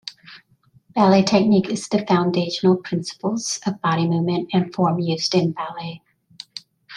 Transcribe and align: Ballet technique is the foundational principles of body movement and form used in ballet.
Ballet 0.95 1.21
technique 1.21 1.69
is 1.69 1.87
the 1.87 2.03
foundational 2.07 2.75
principles 2.77 3.59
of 3.67 3.79
body 3.83 4.07
movement 4.09 4.49
and 4.51 4.73
form 4.73 4.97
used 4.97 5.35
in 5.35 5.51
ballet. 5.51 6.01